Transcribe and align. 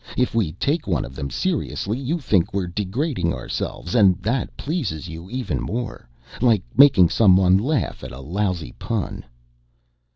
If 0.17 0.33
we 0.33 0.53
take 0.53 0.87
one 0.87 1.05
of 1.05 1.13
them 1.15 1.29
seriously, 1.29 1.99
you 1.99 2.17
think 2.17 2.51
we're 2.55 2.65
degrading 2.65 3.35
ourselves, 3.35 3.93
and 3.93 4.17
that 4.23 4.57
pleases 4.57 5.07
you 5.07 5.29
even 5.29 5.61
more. 5.61 6.09
Like 6.41 6.63
making 6.75 7.09
someone 7.09 7.55
laugh 7.59 8.03
at 8.03 8.11
a 8.11 8.19
lousy 8.19 8.71
pun." 8.79 9.23